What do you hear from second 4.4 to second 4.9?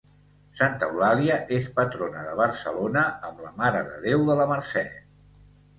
la Mercè.